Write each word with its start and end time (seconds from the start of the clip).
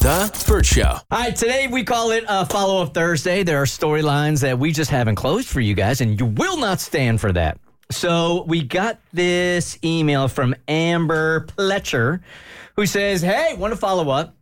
The 0.00 0.44
Burt 0.46 0.64
Show. 0.64 0.82
All 0.82 1.02
right, 1.10 1.34
today 1.34 1.66
we 1.66 1.82
call 1.82 2.12
it 2.12 2.24
a 2.28 2.46
follow 2.46 2.82
up 2.82 2.94
Thursday. 2.94 3.42
There 3.42 3.60
are 3.60 3.66
storylines 3.66 4.40
that 4.42 4.58
we 4.58 4.70
just 4.70 4.90
haven't 4.90 5.16
closed 5.16 5.48
for 5.48 5.60
you 5.60 5.74
guys, 5.74 6.00
and 6.00 6.18
you 6.18 6.26
will 6.26 6.56
not 6.56 6.80
stand 6.80 7.20
for 7.20 7.32
that. 7.32 7.58
So 7.90 8.44
we 8.46 8.62
got 8.62 9.00
this 9.12 9.78
email 9.82 10.28
from 10.28 10.54
Amber 10.68 11.46
Pletcher 11.46 12.20
who 12.76 12.86
says, 12.86 13.22
Hey, 13.22 13.54
want 13.56 13.72
to 13.72 13.76
follow 13.76 14.10
up? 14.10 14.36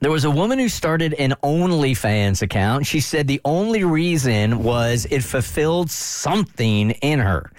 There 0.00 0.12
was 0.12 0.24
a 0.24 0.30
woman 0.30 0.60
who 0.60 0.68
started 0.68 1.14
an 1.14 1.34
OnlyFans 1.42 2.40
account. 2.40 2.86
She 2.86 3.00
said 3.00 3.26
the 3.26 3.40
only 3.44 3.82
reason 3.82 4.62
was 4.62 5.08
it 5.10 5.24
fulfilled 5.24 5.90
something 5.90 6.92
in 6.92 7.18
her. 7.18 7.50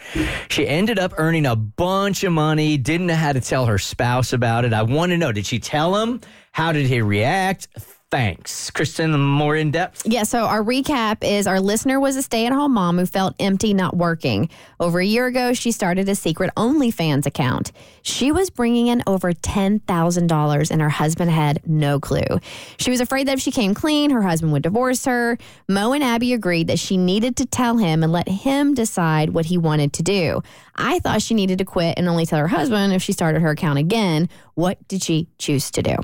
She 0.50 0.66
ended 0.66 1.00
up 1.00 1.14
earning 1.18 1.46
a 1.46 1.58
bunch 1.58 2.24
of 2.24 2.32
money, 2.32 2.78
didn't 2.78 3.08
know 3.08 3.16
how 3.16 3.34
to 3.34 3.42
tell 3.42 3.66
her 3.66 3.78
spouse 3.78 4.32
about 4.32 4.64
it. 4.64 4.72
I 4.72 4.84
want 4.84 5.12
to 5.12 5.18
know 5.18 5.34
did 5.34 5.48
she 5.48 5.60
tell 5.60 6.02
him? 6.02 6.22
How 6.54 6.72
did 6.72 6.86
he 6.86 7.02
react? 7.02 7.68
Thanks. 8.12 8.72
Kristen, 8.72 9.12
more 9.20 9.56
in 9.56 9.70
depth? 9.70 10.02
Yeah, 10.04 10.24
so 10.24 10.46
our 10.46 10.64
recap 10.64 11.18
is 11.24 11.46
our 11.46 11.60
listener 11.60 12.00
was 12.00 12.16
a 12.16 12.24
stay 12.24 12.48
at 12.48 12.52
home 12.52 12.74
mom 12.74 12.98
who 12.98 13.06
felt 13.06 13.36
empty 13.40 13.72
not 13.76 13.96
working. 13.96 14.50
Over 14.80 15.00
a 15.00 15.06
year 15.06 15.28
ago, 15.28 15.54
she 15.54 15.72
started 15.72 16.10
a 16.10 16.16
secret 16.16 16.50
OnlyFans 16.58 17.28
account. 17.28 17.72
She 18.02 18.32
was 18.32 18.50
bringing 18.50 18.88
in 18.88 19.04
over 19.06 19.32
$10,000 19.32 20.72
and 20.72 20.82
her 20.82 20.90
husband 20.90 21.30
had 21.30 21.62
no 21.68 22.00
clue. 22.00 22.40
She 22.80 22.90
was 22.90 23.00
afraid 23.00 23.28
that 23.28 23.34
if 23.34 23.42
she 23.42 23.52
came 23.52 23.76
clean, 23.76 24.10
her 24.10 24.24
husband 24.24 24.54
would 24.54 24.64
divorce 24.64 25.06
her. 25.06 25.38
Mo 25.68 25.94
and 25.94 26.04
Abby 26.04 26.34
agreed 26.34 26.66
that 26.66 26.80
she 26.80 26.98
needed 26.98 27.36
to 27.38 27.46
tell 27.46 27.78
him 27.78 28.02
and 28.02 28.12
let 28.12 28.28
him 28.28 28.74
decide 28.74 29.30
what 29.30 29.46
he 29.46 29.60
wanted 29.60 29.94
to 29.94 30.02
do. 30.02 30.42
I 30.76 30.98
thought 30.98 31.22
she 31.22 31.36
needed 31.36 31.60
to 31.60 31.66
quit 31.66 32.00
and 32.00 32.10
only 32.10 32.26
tell 32.26 32.40
her 32.40 32.48
husband 32.48 32.92
if 32.92 33.04
she 33.04 33.14
started 33.14 33.44
her 33.44 33.52
account 33.52 33.78
again. 33.78 34.30
What 34.56 34.88
did 34.88 35.04
she 35.04 35.28
choose 35.38 35.70
to 35.72 35.84
do? 35.84 35.96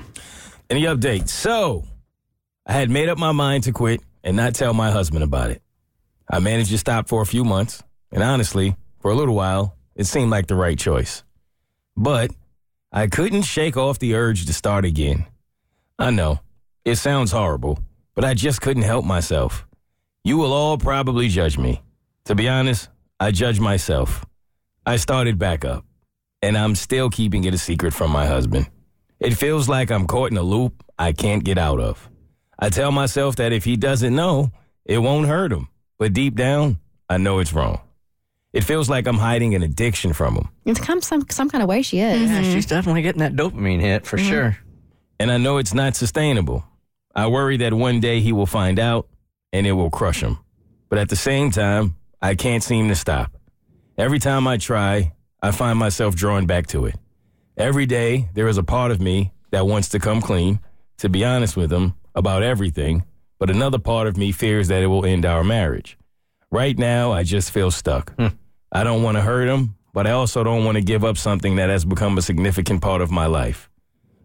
Any 0.70 0.84
updates? 0.84 1.30
So, 1.30 1.84
I 2.68 2.74
had 2.74 2.90
made 2.90 3.10
up 3.10 3.18
my 3.18 3.32
mind 3.32 3.64
to 3.66 3.72
quit 3.72 4.02
and 4.24 4.36
not 4.36 4.56
tell 4.56 4.74
my 4.74 4.90
husband 4.90 5.24
about 5.24 5.52
it. 5.52 5.62
I 6.30 6.40
managed 6.40 6.72
to 6.72 6.80
stop 6.80 7.08
for 7.08 7.22
a 7.22 7.26
few 7.26 7.44
months, 7.44 7.84
and 8.12 8.24
honestly, 8.24 8.76
for 9.00 9.12
a 9.12 9.16
little 9.16 9.36
while, 9.36 9.78
it 9.96 10.06
seemed 10.06 10.32
like 10.32 10.48
the 10.48 10.56
right 10.56 10.78
choice. 10.78 11.24
But 11.96 12.32
I 12.92 13.06
couldn't 13.06 13.44
shake 13.44 13.78
off 13.78 14.00
the 14.00 14.16
urge 14.16 14.48
to 14.48 14.54
start 14.54 14.84
again. 14.84 15.28
I 16.00 16.10
know, 16.10 16.40
it 16.84 16.96
sounds 16.96 17.32
horrible, 17.32 17.80
but 18.16 18.26
I 18.26 18.34
just 18.34 18.62
couldn't 18.62 18.84
help 18.84 19.06
myself. 19.06 19.68
You 20.24 20.38
will 20.38 20.52
all 20.52 20.80
probably 20.80 21.28
judge 21.28 21.60
me. 21.60 21.84
To 22.26 22.34
be 22.34 22.50
honest, 22.50 22.90
I 23.20 23.30
judge 23.30 23.60
myself. 23.60 24.26
I 24.88 24.96
started 24.96 25.38
back 25.38 25.64
up, 25.64 25.86
and 26.42 26.58
I'm 26.58 26.74
still 26.74 27.12
keeping 27.12 27.44
it 27.44 27.54
a 27.54 27.60
secret 27.60 27.94
from 27.94 28.10
my 28.10 28.26
husband. 28.26 28.70
It 29.20 29.36
feels 29.36 29.70
like 29.70 29.92
I'm 29.92 30.08
caught 30.08 30.32
in 30.32 30.38
a 30.38 30.42
loop 30.42 30.84
I 30.98 31.12
can't 31.12 31.44
get 31.44 31.60
out 31.60 31.80
of. 31.80 32.10
I 32.58 32.70
tell 32.70 32.92
myself 32.92 33.36
that 33.38 33.52
if 33.52 33.64
he 33.64 33.76
doesn't 33.76 34.16
know, 34.16 34.52
it 34.86 35.00
won't 35.00 35.28
hurt 35.28 35.52
him. 35.52 35.68
But 35.98 36.14
deep 36.14 36.36
down, 36.36 36.80
I 37.10 37.18
know 37.18 37.40
it's 37.40 37.54
wrong. 37.54 37.82
It 38.54 38.64
feels 38.64 38.90
like 38.90 39.08
I'm 39.08 39.18
hiding 39.18 39.54
an 39.56 39.64
addiction 39.64 40.14
from 40.14 40.36
him. 40.36 40.50
It's 40.66 40.80
come 40.80 41.02
some 41.02 41.26
some 41.30 41.50
kind 41.50 41.62
of 41.62 41.68
way 41.68 41.82
she 41.82 42.00
is. 42.00 42.30
Yeah, 42.30 42.42
she's 42.42 42.66
definitely 42.66 43.02
getting 43.02 43.20
that 43.20 43.36
dopamine 43.36 43.82
hit 43.82 44.06
for 44.06 44.18
mm-hmm. 44.18 44.30
sure. 44.30 44.58
And 45.20 45.30
I 45.30 45.38
know 45.38 45.58
it's 45.58 45.74
not 45.74 45.96
sustainable. 45.96 46.66
I 47.14 47.28
worry 47.28 47.58
that 47.58 47.74
one 47.74 48.00
day 48.00 48.22
he 48.22 48.32
will 48.32 48.46
find 48.46 48.80
out 48.80 49.08
and 49.52 49.68
it 49.68 49.74
will 49.74 49.90
crush 49.90 50.22
him. 50.22 50.40
But 50.90 51.00
at 51.00 51.10
the 51.10 51.16
same 51.16 51.52
time, 51.52 51.96
I 52.22 52.36
can't 52.36 52.64
seem 52.64 52.88
to 52.90 52.96
stop. 52.96 53.32
Every 53.98 54.20
time 54.20 54.48
I 54.48 54.58
try, 54.58 55.14
I 55.42 55.52
find 55.52 55.80
myself 55.80 56.16
drawn 56.16 56.46
back 56.46 56.68
to 56.68 56.86
it. 56.86 56.96
Every 57.58 57.86
day, 57.86 58.30
there 58.34 58.48
is 58.48 58.58
a 58.58 58.64
part 58.64 58.92
of 58.92 59.00
me 59.00 59.32
that 59.52 59.68
wants 59.68 59.90
to 59.90 60.00
come 60.00 60.22
clean, 60.22 60.60
to 60.98 61.08
be 61.08 61.24
honest 61.24 61.56
with 61.56 61.72
him 61.72 61.94
about 62.16 62.44
everything, 62.44 63.04
but 63.40 63.50
another 63.50 63.78
part 63.80 64.08
of 64.08 64.18
me 64.18 64.32
fears 64.32 64.68
that 64.70 64.82
it 64.82 64.88
will 64.88 65.06
end 65.06 65.26
our 65.26 65.44
marriage. 65.44 65.98
Right 66.52 66.78
now, 66.78 67.12
I 67.12 67.24
just 67.24 67.52
feel 67.52 67.72
stuck. 67.72 68.16
Hmm. 68.16 68.28
I 68.72 68.84
don't 68.84 69.04
want 69.04 69.18
to 69.18 69.22
hurt 69.22 69.48
him, 69.48 69.76
but 69.94 70.08
I 70.08 70.12
also 70.12 70.44
don't 70.44 70.64
want 70.66 70.76
to 70.78 70.82
give 70.84 71.04
up 71.04 71.18
something 71.18 71.56
that 71.58 71.70
has 71.70 71.86
become 71.86 72.18
a 72.18 72.22
significant 72.22 72.82
part 72.82 73.02
of 73.02 73.12
my 73.12 73.26
life. 73.26 73.70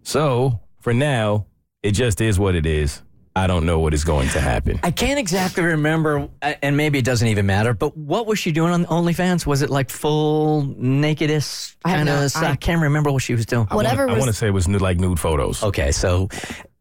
So, 0.02 0.60
for 0.80 0.94
now, 0.94 1.46
it 1.82 1.92
just 1.92 2.20
is 2.20 2.38
what 2.38 2.54
it 2.54 2.66
is. 2.66 3.02
I 3.36 3.46
don't 3.46 3.64
know 3.64 3.78
what 3.78 3.94
is 3.94 4.02
going 4.02 4.28
to 4.30 4.40
happen. 4.40 4.80
I 4.82 4.90
can't 4.90 5.18
exactly 5.18 5.62
remember, 5.62 6.28
and 6.42 6.76
maybe 6.76 6.98
it 6.98 7.04
doesn't 7.04 7.28
even 7.28 7.46
matter, 7.46 7.72
but 7.72 7.96
what 7.96 8.26
was 8.26 8.40
she 8.40 8.50
doing 8.50 8.72
on 8.72 8.84
OnlyFans? 8.86 9.46
Was 9.46 9.62
it 9.62 9.70
like 9.70 9.88
full 9.88 10.62
nakedness 10.76 11.76
I 11.84 11.90
have 11.90 11.96
kind 11.98 12.06
no- 12.08 12.24
of? 12.24 12.36
I- 12.36 12.50
I 12.52 12.56
can't 12.56 12.82
remember 12.82 13.12
what 13.12 13.22
she 13.22 13.34
was 13.34 13.46
doing. 13.46 13.66
Whatever 13.70 14.02
I 14.02 14.06
want 14.06 14.18
was 14.18 14.26
to 14.26 14.32
say 14.32 14.48
it 14.48 14.50
was 14.50 14.66
nude, 14.66 14.82
like 14.82 14.98
nude 14.98 15.20
photos. 15.20 15.62
Okay, 15.62 15.92
so 15.92 16.28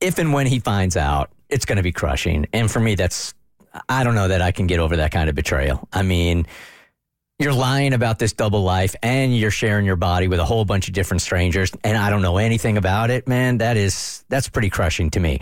if 0.01 0.17
and 0.17 0.33
when 0.33 0.47
he 0.47 0.59
finds 0.59 0.97
out, 0.97 1.31
it's 1.49 1.65
going 1.65 1.77
to 1.77 1.83
be 1.83 1.91
crushing. 1.91 2.47
And 2.53 2.69
for 2.69 2.79
me, 2.79 2.95
that's, 2.95 3.33
I 3.87 4.03
don't 4.03 4.15
know 4.15 4.27
that 4.27 4.41
I 4.41 4.51
can 4.51 4.67
get 4.67 4.79
over 4.79 4.97
that 4.97 5.11
kind 5.11 5.29
of 5.29 5.35
betrayal. 5.35 5.87
I 5.91 6.03
mean, 6.03 6.47
you're 7.39 7.53
lying 7.53 7.93
about 7.93 8.19
this 8.19 8.33
double 8.33 8.63
life 8.63 8.95
and 9.01 9.35
you're 9.35 9.51
sharing 9.51 9.85
your 9.85 9.95
body 9.95 10.27
with 10.27 10.39
a 10.39 10.45
whole 10.45 10.65
bunch 10.65 10.87
of 10.87 10.93
different 10.93 11.21
strangers 11.21 11.71
and 11.83 11.97
I 11.97 12.09
don't 12.09 12.21
know 12.21 12.37
anything 12.37 12.77
about 12.77 13.11
it, 13.11 13.27
man. 13.27 13.59
That 13.59 13.77
is, 13.77 14.25
that's 14.27 14.49
pretty 14.49 14.69
crushing 14.69 15.09
to 15.11 15.19
me. 15.19 15.39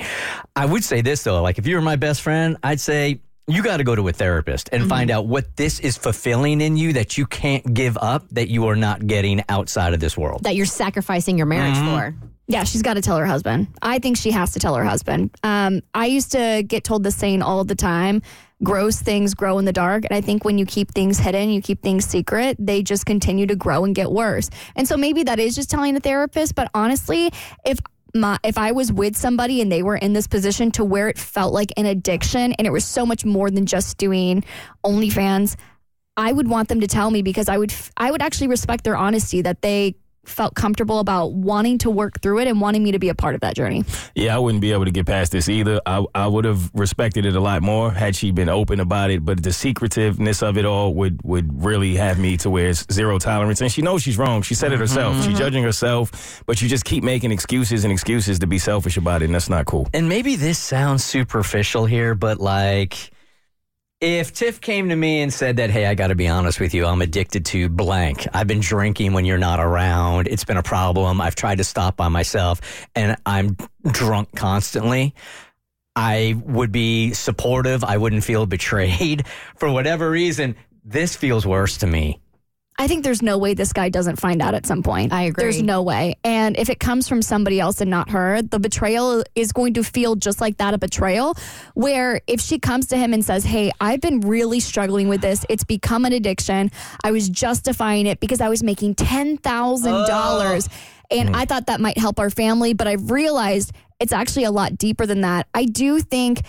I 0.56 0.66
would 0.66 0.84
say 0.84 1.01
this 1.01 1.24
though, 1.24 1.41
like 1.41 1.57
if 1.57 1.66
you 1.66 1.75
were 1.75 1.81
my 1.81 1.95
best 1.95 2.22
friend, 2.22 2.57
I'd 2.63 2.79
say, 2.79 3.22
you 3.50 3.63
got 3.63 3.78
to 3.78 3.85
go 3.85 3.95
to 3.95 4.07
a 4.09 4.12
therapist 4.12 4.69
and 4.74 4.81
mm-hmm. 4.81 4.89
find 4.89 5.09
out 5.09 5.25
what 5.25 5.56
this 5.56 5.79
is 5.79 5.97
fulfilling 5.97 6.59
in 6.59 6.75
you 6.75 6.94
that 6.94 7.18
you 7.18 7.25
can't 7.25 7.74
give 7.74 7.97
up, 7.97 8.28
that 8.31 8.50
you 8.50 8.68
are 8.68 8.75
not 8.75 9.07
getting 9.07 9.41
outside 9.47 9.94
of 9.94 10.01
this 10.01 10.18
world. 10.18 10.44
that 10.44 10.56
you're 10.56 10.66
sacrificing 10.66 11.38
your 11.38 11.47
marriage 11.47 11.78
mm-hmm. 11.78 11.95
for. 11.95 12.37
Yeah, 12.47 12.63
she's 12.63 12.81
got 12.81 12.94
to 12.94 13.02
tell 13.02 13.18
her 13.18 13.25
husband. 13.25 13.68
I 13.81 14.00
think 14.00 14.18
she 14.18 14.31
has 14.31 14.53
to 14.53 14.59
tell 14.59 14.75
her 14.75 14.84
husband. 14.84 15.31
Um, 15.44 15.81
I 15.94 16.06
used 16.06 16.31
to 16.31 16.63
get 16.66 16.84
told 16.85 17.03
the 17.03 17.12
saying 17.12 17.41
all 17.41 17.63
the 17.63 17.75
time 17.75 18.22
gross 18.63 19.00
things 19.00 19.34
grow 19.34 19.59
in 19.59 19.66
the 19.66 19.74
dark. 19.74 20.06
And 20.06 20.18
I 20.18 20.22
think 20.22 20.44
when 20.44 20.57
you 20.57 20.66
keep 20.66 20.91
things 20.91 21.19
hidden, 21.19 21.50
you 21.50 21.62
keep 21.62 21.81
things 21.81 22.06
secret, 22.06 22.57
they 22.59 22.81
just 22.81 23.06
continue 23.06 23.46
to 23.47 23.56
grow 23.56 23.84
and 23.84 23.94
get 23.94 24.12
worse. 24.12 24.50
And 24.75 24.88
so 24.88 24.97
maybe 24.97 25.24
that 25.24 25.40
is 25.40 25.56
just 25.56 25.69
telling 25.69 25.96
a 25.96 26.00
therapist. 26.00 26.56
But 26.56 26.69
honestly, 26.74 27.31
if 27.66 27.80
my, 28.16 28.38
if 28.44 28.57
I 28.57 28.72
was 28.72 28.91
with 28.91 29.16
somebody 29.16 29.62
and 29.62 29.72
they 29.72 29.84
were 29.84 29.97
in 29.97 30.13
this 30.13 30.27
position 30.27 30.71
to 30.71 30.83
where 30.83 31.07
it 31.07 31.19
felt 31.19 31.54
like 31.54 31.71
an 31.77 31.86
addiction 31.86 32.54
and 32.54 32.66
it 32.66 32.71
was 32.71 32.86
so 32.86 33.06
much 33.06 33.25
more 33.25 33.51
than 33.51 33.66
just 33.66 33.98
doing 33.98 34.44
OnlyFans, 34.83 35.56
I 36.16 36.31
would 36.31 36.48
want 36.48 36.69
them 36.69 36.81
to 36.81 36.88
tell 36.88 37.12
me 37.12 37.21
because 37.21 37.48
I 37.48 37.60
would 37.60 37.71
I 37.95 38.10
would 38.10 38.24
actually 38.24 38.48
respect 38.48 38.83
their 38.83 38.98
honesty 38.98 39.44
that 39.44 39.62
they 39.62 39.95
felt 40.27 40.56
comfortable 40.56 41.00
about 41.00 41.33
wanting 41.33 41.77
to 41.79 41.89
work 41.89 42.21
through 42.21 42.39
it 42.39 42.47
and 42.47 42.62
wanting 42.62 42.83
me 42.83 42.91
to 42.91 43.00
be 43.00 43.09
a 43.09 43.15
part 43.15 43.35
of 43.35 43.41
that 43.41 43.56
journey. 43.56 43.83
Yeah, 44.15 44.35
I 44.35 44.39
wouldn't 44.39 44.62
be 44.62 44.71
able 44.71 44.85
to 44.85 44.91
get 44.91 45.06
past 45.06 45.31
this 45.31 45.50
either. 45.50 45.81
I, 45.85 46.06
I 46.13 46.27
would 46.27 46.45
have 46.45 46.71
respected 46.74 47.25
it 47.25 47.35
a 47.35 47.39
lot 47.39 47.62
more 47.62 47.91
had 47.91 48.15
she 48.15 48.31
been 48.31 48.50
open 48.50 48.79
about 48.79 49.09
it, 49.09 49.24
but 49.24 49.41
the 49.44 49.53
secretiveness 49.53 50.41
of 50.41 50.57
it 50.57 50.65
all 50.65 50.94
would, 50.95 51.21
would 51.24 51.63
really 51.63 51.95
have 51.95 52.19
me 52.19 52.38
to 52.38 52.50
where 52.50 52.69
it's 52.69 52.85
zero 52.91 53.19
tolerance. 53.19 53.62
And 53.62 53.71
she 53.71 53.81
knows 53.81 54.03
she's 54.03 54.18
wrong. 54.18 54.41
She 54.41 54.56
said 54.56 54.71
it 54.71 54.79
herself. 54.79 55.15
She's 55.18 55.27
mm-hmm. 55.27 55.38
judging 55.38 55.63
herself, 55.63 56.44
but 56.45 56.62
you 56.62 56.68
just 56.68 56.85
keep 56.85 57.03
making 57.03 57.31
excuses 57.31 57.83
and 57.83 57.91
excuses 57.91 58.39
to 58.39 58.47
be 58.47 58.57
selfish 58.57 58.97
about 58.97 59.21
it, 59.21 59.25
and 59.25 59.35
that's 59.35 59.50
not 59.50 59.65
cool. 59.65 59.88
and 59.94 60.09
maybe 60.09 60.35
this 60.35 60.59
sounds 60.59 61.03
superficial 61.03 61.85
here, 61.85 62.15
but 62.15 62.39
like 62.39 63.12
If 63.99 64.31
Tiff 64.31 64.61
came 64.61 64.89
to 64.89 64.95
me 64.95 65.21
and 65.21 65.33
said 65.33 65.57
that, 65.57 65.71
hey, 65.71 65.88
I 65.88 65.95
got 65.95 66.07
to 66.07 66.15
be 66.15 66.27
honest 66.27 66.59
with 66.59 66.75
you, 66.75 66.85
I'm 66.85 67.01
addicted 67.01 67.47
to 67.47 67.67
blank. 67.67 68.27
I've 68.31 68.45
been 68.45 68.59
drinking 68.59 69.13
when 69.13 69.25
you're 69.25 69.39
not 69.39 69.59
around. 69.59 70.27
It's 70.27 70.44
been 70.44 70.57
a 70.57 70.61
problem. 70.61 71.19
I've 71.19 71.33
tried 71.33 71.57
to 71.57 71.63
stop 71.63 71.97
by 71.97 72.07
myself 72.07 72.61
and 72.94 73.17
I'm 73.25 73.57
drunk 73.89 74.35
constantly. 74.35 75.15
I 75.95 76.39
would 76.45 76.71
be 76.71 77.13
supportive. 77.13 77.83
I 77.83 77.97
wouldn't 77.97 78.23
feel 78.23 78.45
betrayed. 78.45 79.25
For 79.55 79.71
whatever 79.71 80.11
reason, 80.11 80.57
this 80.85 81.15
feels 81.15 81.47
worse 81.47 81.77
to 81.77 81.88
me. 81.88 82.21
I 82.79 82.88
think 82.88 83.03
there's 83.03 83.24
no 83.24 83.39
way 83.39 83.56
this 83.56 83.74
guy 83.74 83.89
doesn't 83.89 84.18
find 84.18 84.39
out 84.39 84.53
at 84.53 84.68
some 84.68 84.83
point. 84.83 85.12
I 85.12 85.24
agree. 85.24 85.44
There's 85.44 85.63
no 85.63 85.81
way. 85.81 86.15
And 86.24 86.56
if 86.57 86.69
it 86.69 86.79
comes 86.79 87.09
from 87.09 87.24
somebody 87.24 87.59
else 87.59 87.81
and 87.81 87.89
not 87.89 88.12
her, 88.12 88.44
the 88.44 88.59
betrayal 88.59 89.24
is 89.33 89.51
going 89.51 89.74
to 89.75 89.83
feel 89.83 90.15
just 90.15 90.39
like 90.39 90.57
that 90.57 90.75
a 90.75 90.77
betrayal. 90.77 91.35
Where 91.74 92.21
if 92.27 92.39
she 92.39 92.59
comes 92.59 92.85
to 92.88 92.97
him 92.97 93.13
and 93.13 93.25
says, 93.25 93.44
Hey, 93.44 93.71
I've 93.81 94.01
been 94.01 94.21
really 94.21 94.59
struggling 94.59 95.07
with 95.07 95.21
this, 95.21 95.44
it's 95.50 95.63
become 95.63 96.06
an 96.06 96.13
addiction. 96.13 96.69
I 97.03 97.12
was 97.12 97.29
justifying 97.29 98.06
it 98.06 98.19
because 98.19 98.41
I 98.41 98.50
was 98.50 98.62
making 98.62 98.95
$10,000. 98.95 100.69
And 101.09 101.30
hmm. 101.30 101.35
I 101.35 101.45
thought 101.45 101.65
that 101.65 101.81
might 101.81 101.97
help 101.97 102.19
our 102.19 102.30
family, 102.30 102.73
but 102.73 102.85
I've 102.85 103.09
realized 103.09 103.71
it's 104.00 104.13
actually 104.13 104.44
a 104.44 104.51
lot 104.51 104.77
deeper 104.77 105.07
than 105.07 105.21
that. 105.21 105.47
I 105.53 105.65
do 105.65 106.00
think 106.00 106.41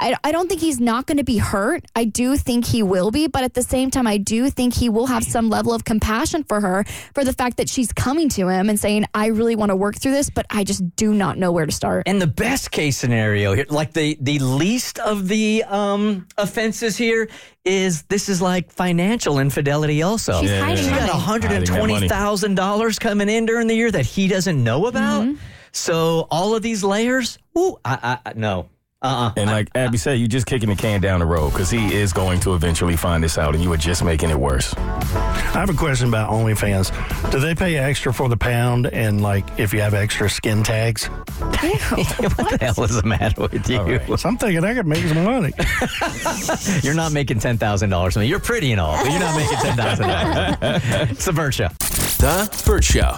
I, 0.00 0.16
I 0.24 0.32
don't 0.32 0.48
think 0.48 0.60
he's 0.62 0.80
not 0.80 1.06
going 1.06 1.18
to 1.18 1.24
be 1.24 1.36
hurt. 1.36 1.84
I 1.94 2.04
do 2.04 2.36
think 2.36 2.64
he 2.66 2.82
will 2.82 3.10
be, 3.10 3.28
but 3.28 3.44
at 3.44 3.54
the 3.54 3.62
same 3.62 3.90
time, 3.90 4.06
I 4.06 4.16
do 4.16 4.48
think 4.48 4.74
he 4.74 4.88
will 4.88 5.06
have 5.06 5.22
some 5.22 5.50
level 5.50 5.74
of 5.74 5.84
compassion 5.84 6.42
for 6.44 6.60
her 6.60 6.84
for 7.14 7.22
the 7.22 7.34
fact 7.34 7.58
that 7.58 7.68
she's 7.68 7.92
coming 7.92 8.28
to 8.30 8.48
him 8.48 8.70
and 8.70 8.80
saying, 8.80 9.04
I 9.14 9.26
really 9.26 9.56
want 9.56 9.70
to 9.70 9.76
work 9.76 9.96
through 9.96 10.12
this, 10.12 10.30
but 10.30 10.46
I 10.50 10.64
just 10.64 10.96
do 10.96 11.12
not 11.12 11.36
know 11.36 11.52
where 11.52 11.66
to 11.66 11.72
start. 11.72 12.04
And 12.06 12.20
the 12.20 12.26
best 12.26 12.70
case 12.70 12.96
scenario 12.96 13.52
here, 13.52 13.66
like 13.68 13.92
the 13.92 14.16
the 14.20 14.38
least 14.38 14.98
of 14.98 15.28
the 15.28 15.64
um, 15.64 16.26
offenses 16.38 16.96
here, 16.96 17.28
is 17.64 18.02
this 18.04 18.28
is 18.28 18.40
like 18.40 18.70
financial 18.72 19.38
infidelity. 19.38 20.02
Also, 20.02 20.40
She's 20.40 20.50
Yeah, 20.50 20.64
hiding 20.64 20.84
she 20.84 20.90
yeah. 20.90 21.06
got 21.06 21.10
one 21.14 21.20
hundred 21.20 21.52
and 21.52 21.66
twenty 21.66 22.08
thousand 22.08 22.54
dollars 22.54 22.98
coming 22.98 23.28
in 23.28 23.44
during 23.44 23.66
the 23.66 23.74
year 23.74 23.90
that 23.90 24.06
he 24.06 24.28
doesn't 24.28 24.62
know 24.64 24.86
about. 24.86 25.28
So 25.72 26.26
all 26.30 26.54
of 26.56 26.62
these 26.62 26.82
layers, 26.82 27.38
ooh, 27.56 27.76
I, 27.84 28.18
I, 28.24 28.30
I 28.30 28.32
no, 28.34 28.68
uh, 29.02 29.06
uh 29.06 29.32
And 29.36 29.50
like 29.50 29.70
Abby 29.74 29.98
said, 29.98 30.18
you're 30.18 30.28
just 30.28 30.46
kicking 30.46 30.68
the 30.68 30.76
can 30.76 31.00
down 31.00 31.20
the 31.20 31.26
road 31.26 31.50
because 31.50 31.70
he 31.70 31.94
is 31.94 32.12
going 32.12 32.40
to 32.40 32.54
eventually 32.54 32.96
find 32.96 33.22
this 33.22 33.38
out, 33.38 33.54
and 33.54 33.62
you 33.62 33.72
are 33.72 33.76
just 33.76 34.04
making 34.04 34.30
it 34.30 34.38
worse. 34.38 34.74
I 34.76 35.58
have 35.60 35.70
a 35.70 35.74
question 35.74 36.08
about 36.08 36.30
OnlyFans. 36.30 37.30
Do 37.30 37.40
they 37.40 37.54
pay 37.54 37.76
extra 37.76 38.12
for 38.12 38.28
the 38.28 38.36
pound 38.36 38.86
and 38.86 39.20
like 39.22 39.44
if 39.58 39.72
you 39.72 39.80
have 39.80 39.94
extra 39.94 40.28
skin 40.30 40.62
tags? 40.62 41.06
what 41.40 42.50
the 42.50 42.58
hell 42.60 42.84
is 42.84 42.94
the 42.94 43.02
matter 43.04 43.42
with 43.42 43.68
you? 43.68 43.78
All 43.78 43.84
right. 43.84 44.18
So 44.18 44.28
I'm 44.28 44.36
thinking 44.36 44.64
I 44.64 44.74
could 44.74 44.86
make 44.86 45.04
some 45.06 45.24
money. 45.24 45.52
You're 46.82 46.94
not 46.94 47.12
making 47.12 47.40
ten 47.40 47.58
thousand 47.58 47.90
dollars. 47.90 48.16
You're 48.16 48.40
pretty 48.40 48.72
and 48.72 48.80
all, 48.80 48.96
but 49.02 49.10
you're 49.10 49.20
not 49.20 49.36
making 49.36 49.58
ten 49.58 49.76
thousand 49.76 50.08
dollars. 50.08 50.56
it's 51.10 51.24
the 51.24 51.32
Burt 51.32 51.54
Show. 51.54 51.68
The 51.68 52.62
Burt 52.66 52.84
Show. 52.84 53.16